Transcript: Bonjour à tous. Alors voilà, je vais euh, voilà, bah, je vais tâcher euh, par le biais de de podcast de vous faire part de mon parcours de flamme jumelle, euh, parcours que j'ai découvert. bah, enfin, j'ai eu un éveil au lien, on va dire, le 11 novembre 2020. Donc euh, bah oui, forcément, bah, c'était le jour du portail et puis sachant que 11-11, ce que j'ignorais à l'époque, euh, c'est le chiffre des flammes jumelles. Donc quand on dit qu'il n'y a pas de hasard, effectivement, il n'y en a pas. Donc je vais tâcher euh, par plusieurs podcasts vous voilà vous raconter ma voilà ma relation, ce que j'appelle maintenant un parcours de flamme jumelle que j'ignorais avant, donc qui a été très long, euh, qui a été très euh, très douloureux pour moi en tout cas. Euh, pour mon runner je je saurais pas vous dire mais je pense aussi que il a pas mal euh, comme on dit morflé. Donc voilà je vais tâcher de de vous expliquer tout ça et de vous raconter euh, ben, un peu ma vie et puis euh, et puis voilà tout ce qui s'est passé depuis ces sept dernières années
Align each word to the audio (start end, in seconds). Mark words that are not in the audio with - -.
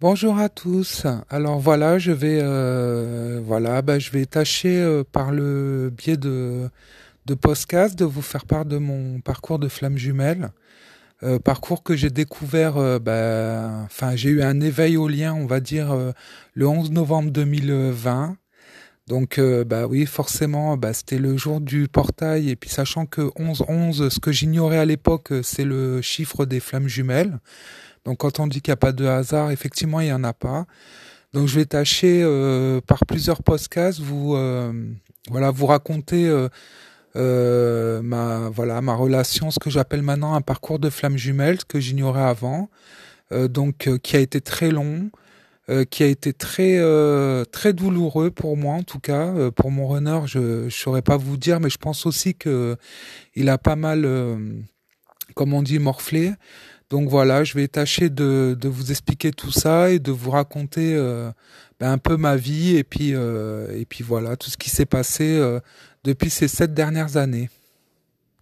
Bonjour 0.00 0.38
à 0.38 0.48
tous. 0.48 1.06
Alors 1.30 1.60
voilà, 1.60 1.98
je 2.00 2.10
vais 2.10 2.40
euh, 2.42 3.40
voilà, 3.44 3.80
bah, 3.80 4.00
je 4.00 4.10
vais 4.10 4.26
tâcher 4.26 4.76
euh, 4.76 5.04
par 5.04 5.30
le 5.30 5.92
biais 5.96 6.16
de 6.16 6.68
de 7.26 7.34
podcast 7.34 7.96
de 7.96 8.04
vous 8.04 8.20
faire 8.20 8.44
part 8.44 8.64
de 8.64 8.76
mon 8.78 9.20
parcours 9.20 9.60
de 9.60 9.68
flamme 9.68 9.96
jumelle, 9.96 10.50
euh, 11.22 11.38
parcours 11.38 11.84
que 11.84 11.94
j'ai 11.94 12.10
découvert. 12.10 12.74
bah, 13.00 13.82
enfin, 13.84 14.16
j'ai 14.16 14.30
eu 14.30 14.42
un 14.42 14.60
éveil 14.60 14.96
au 14.96 15.06
lien, 15.08 15.32
on 15.32 15.46
va 15.46 15.60
dire, 15.60 15.96
le 16.54 16.66
11 16.66 16.90
novembre 16.90 17.30
2020. 17.30 18.36
Donc 19.06 19.38
euh, 19.38 19.64
bah 19.64 19.86
oui, 19.86 20.06
forcément, 20.06 20.76
bah, 20.78 20.94
c'était 20.94 21.18
le 21.18 21.36
jour 21.36 21.60
du 21.60 21.88
portail 21.88 22.48
et 22.48 22.56
puis 22.56 22.70
sachant 22.70 23.04
que 23.04 23.20
11-11, 23.38 24.08
ce 24.08 24.18
que 24.18 24.32
j'ignorais 24.32 24.78
à 24.78 24.86
l'époque, 24.86 25.30
euh, 25.32 25.42
c'est 25.42 25.64
le 25.64 26.00
chiffre 26.00 26.46
des 26.46 26.58
flammes 26.58 26.88
jumelles. 26.88 27.38
Donc 28.06 28.18
quand 28.18 28.40
on 28.40 28.46
dit 28.46 28.62
qu'il 28.62 28.70
n'y 28.70 28.74
a 28.74 28.76
pas 28.76 28.92
de 28.92 29.04
hasard, 29.04 29.50
effectivement, 29.50 30.00
il 30.00 30.06
n'y 30.06 30.12
en 30.12 30.24
a 30.24 30.32
pas. 30.32 30.66
Donc 31.34 31.48
je 31.48 31.56
vais 31.56 31.66
tâcher 31.66 32.22
euh, 32.22 32.80
par 32.80 33.04
plusieurs 33.06 33.42
podcasts 33.42 34.00
vous 34.00 34.36
voilà 35.30 35.50
vous 35.50 35.66
raconter 35.66 36.30
ma 37.14 38.48
voilà 38.50 38.80
ma 38.80 38.94
relation, 38.94 39.50
ce 39.50 39.58
que 39.58 39.68
j'appelle 39.68 40.02
maintenant 40.02 40.34
un 40.34 40.40
parcours 40.40 40.78
de 40.78 40.88
flamme 40.90 41.18
jumelle 41.18 41.58
que 41.64 41.80
j'ignorais 41.80 42.22
avant, 42.22 42.70
donc 43.32 43.90
qui 44.02 44.16
a 44.16 44.20
été 44.20 44.40
très 44.40 44.70
long, 44.70 45.10
euh, 45.70 45.84
qui 45.84 46.02
a 46.02 46.06
été 46.06 46.32
très 46.32 46.76
euh, 46.78 47.44
très 47.44 47.72
douloureux 47.72 48.30
pour 48.30 48.56
moi 48.56 48.74
en 48.74 48.82
tout 48.82 48.98
cas. 48.98 49.28
Euh, 49.28 49.50
pour 49.50 49.70
mon 49.70 49.88
runner 49.88 50.20
je 50.26 50.68
je 50.68 50.76
saurais 50.76 51.02
pas 51.02 51.16
vous 51.16 51.36
dire 51.36 51.60
mais 51.60 51.70
je 51.70 51.78
pense 51.78 52.06
aussi 52.06 52.34
que 52.34 52.76
il 53.34 53.48
a 53.48 53.58
pas 53.58 53.76
mal 53.76 54.04
euh, 54.04 54.36
comme 55.34 55.54
on 55.54 55.62
dit 55.62 55.78
morflé. 55.78 56.32
Donc 56.90 57.08
voilà 57.08 57.44
je 57.44 57.54
vais 57.54 57.68
tâcher 57.68 58.10
de 58.10 58.56
de 58.60 58.68
vous 58.68 58.90
expliquer 58.90 59.30
tout 59.30 59.50
ça 59.52 59.90
et 59.90 59.98
de 59.98 60.12
vous 60.12 60.30
raconter 60.30 60.94
euh, 60.94 61.30
ben, 61.80 61.92
un 61.92 61.98
peu 61.98 62.16
ma 62.16 62.36
vie 62.36 62.76
et 62.76 62.84
puis 62.84 63.14
euh, 63.14 63.78
et 63.78 63.86
puis 63.86 64.04
voilà 64.04 64.36
tout 64.36 64.50
ce 64.50 64.56
qui 64.56 64.70
s'est 64.70 64.86
passé 64.86 65.40
depuis 66.04 66.30
ces 66.30 66.48
sept 66.48 66.74
dernières 66.74 67.16
années 67.16 67.48